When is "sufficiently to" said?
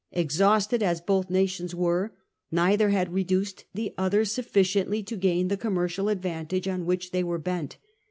4.25-5.15